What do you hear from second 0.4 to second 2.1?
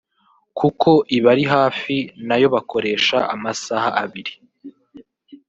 kuko ibari hafi